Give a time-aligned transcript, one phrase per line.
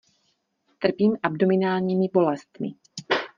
[0.79, 2.67] Trpím abdominálními bolestmi.